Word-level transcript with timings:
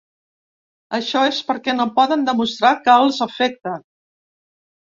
Això 0.97 1.21
és 1.33 1.41
perquè 1.51 1.75
no 1.77 1.87
poden 1.99 2.25
demostrar 2.31 2.73
que 2.89 2.97
els 3.05 3.21
afecte. 3.27 3.79